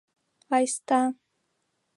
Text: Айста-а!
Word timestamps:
Айста-а! 0.55 1.03